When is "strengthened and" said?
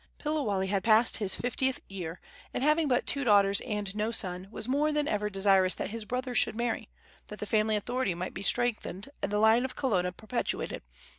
8.41-9.31